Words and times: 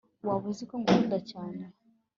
waba 0.27 0.45
uziko 0.51 0.73
ngukunda 0.79 1.17
cyane 1.31 1.63